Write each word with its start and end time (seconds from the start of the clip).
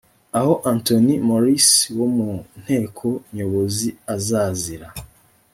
aho 0.37 0.53
anthony 0.71 1.13
morris 1.27 1.67
wo 1.97 2.07
mu 2.15 2.29
nteko 2.61 3.07
nyobozi 3.35 3.87
azazira 4.15 4.87